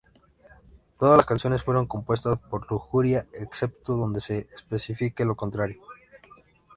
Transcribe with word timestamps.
Todas 0.99 1.15
las 1.17 1.27
canciones 1.27 1.61
fueron 1.61 1.85
compuestas 1.85 2.35
por 2.49 2.71
Lujuria, 2.71 3.27
excepto 3.33 3.93
donde 3.93 4.19
se 4.19 4.47
especifique 4.55 5.23
lo 5.25 5.35
contrario. 5.35 5.79